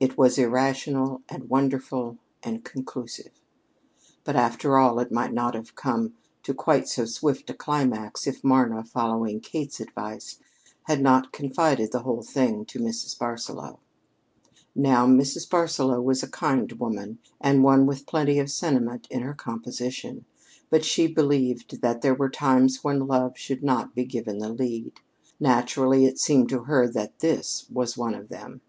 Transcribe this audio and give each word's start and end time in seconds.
It 0.00 0.16
was 0.16 0.38
irrational 0.38 1.20
and 1.28 1.50
wonderful 1.50 2.16
and 2.42 2.64
conclusive. 2.64 3.32
But 4.24 4.34
after 4.34 4.78
all, 4.78 4.98
it 4.98 5.12
might 5.12 5.34
not 5.34 5.54
have 5.54 5.74
come 5.74 6.14
to 6.44 6.54
quite 6.54 6.88
so 6.88 7.04
swift 7.04 7.50
a 7.50 7.52
climax 7.52 8.26
if 8.26 8.42
Marna, 8.42 8.82
following 8.82 9.40
Kate's 9.40 9.78
advice, 9.78 10.38
had 10.84 11.02
not 11.02 11.32
confided 11.34 11.92
the 11.92 11.98
whole 11.98 12.22
thing 12.22 12.64
to 12.64 12.78
Mrs. 12.78 13.18
Barsaloux. 13.18 13.76
Now, 14.74 15.06
Mrs. 15.06 15.46
Barsaloux 15.46 16.00
was 16.02 16.22
a 16.22 16.30
kind 16.30 16.72
woman, 16.80 17.18
and 17.38 17.62
one 17.62 17.84
with 17.84 18.06
plenty 18.06 18.38
of 18.38 18.50
sentiment 18.50 19.06
in 19.10 19.20
her 19.20 19.34
composition. 19.34 20.24
But 20.70 20.82
she 20.82 21.06
believed 21.08 21.82
that 21.82 22.00
there 22.00 22.14
were 22.14 22.30
times 22.30 22.82
when 22.82 23.06
Love 23.06 23.36
should 23.36 23.62
not 23.62 23.94
be 23.94 24.06
given 24.06 24.38
the 24.38 24.48
lead. 24.48 24.92
Naturally, 25.38 26.06
it 26.06 26.18
seemed 26.18 26.48
to 26.48 26.60
her 26.62 26.88
that 26.88 27.18
this 27.18 27.66
was 27.68 27.98
one 27.98 28.14
of 28.14 28.30
them. 28.30 28.62